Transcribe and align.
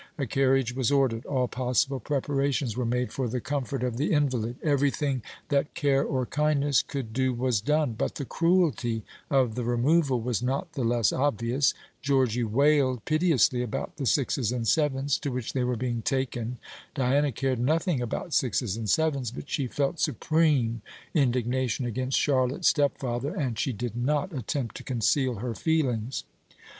A 0.17 0.25
carriage 0.25 0.73
was 0.73 0.89
ordered; 0.89 1.25
all 1.27 1.47
possible 1.47 1.99
preparations 1.99 2.75
were 2.75 2.87
made 2.87 3.13
for 3.13 3.27
the 3.27 3.39
comfort 3.39 3.83
of 3.83 3.97
the 3.97 4.13
invalid 4.13 4.55
everything 4.63 5.21
that 5.49 5.75
care 5.75 6.03
or 6.03 6.25
kindness 6.25 6.81
could 6.81 7.13
do 7.13 7.35
was 7.35 7.61
done; 7.61 7.93
but 7.93 8.15
the 8.15 8.25
cruelty 8.25 9.03
of 9.29 9.53
the 9.53 9.63
removal 9.63 10.19
was 10.19 10.41
not 10.41 10.73
the 10.73 10.83
less 10.83 11.13
obvious. 11.13 11.75
Georgy 12.01 12.43
wailed 12.43 13.05
piteously 13.05 13.61
about 13.61 13.97
the 13.97 14.07
sixes 14.07 14.51
and 14.51 14.67
sevens 14.67 15.19
to 15.19 15.29
which 15.29 15.53
they 15.53 15.63
were 15.63 15.77
being 15.77 16.01
taken. 16.01 16.57
Diana 16.95 17.31
cared 17.31 17.59
nothing 17.59 18.01
about 18.01 18.33
sixes 18.33 18.75
and 18.75 18.89
sevens; 18.89 19.29
but 19.29 19.51
she 19.51 19.67
felt 19.67 19.99
supreme 19.99 20.81
indignation 21.13 21.85
against 21.85 22.17
Charlotte's 22.17 22.67
stepfather, 22.69 23.35
and 23.35 23.59
she 23.59 23.71
did 23.71 23.95
not 23.95 24.33
attempt 24.33 24.73
to 24.77 24.83
conceal 24.83 25.35
her 25.35 25.53
feelings. 25.53 26.23